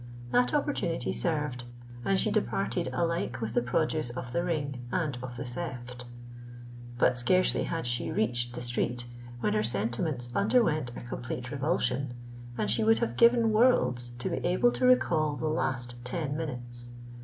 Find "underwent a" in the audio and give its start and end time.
10.33-11.01